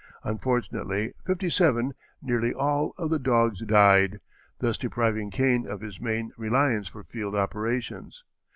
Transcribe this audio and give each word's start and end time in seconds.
Unfortunately 0.23 1.13
fifty 1.27 1.47
seven, 1.47 1.93
nearly 2.23 2.55
all, 2.55 2.95
of 2.97 3.11
the 3.11 3.19
dogs 3.19 3.59
died, 3.61 4.19
thus 4.57 4.75
depriving 4.75 5.29
Kane 5.29 5.67
of 5.67 5.81
his 5.81 6.01
main 6.01 6.31
reliance 6.39 6.87
for 6.87 7.03
field 7.03 7.35
operations. 7.35 8.23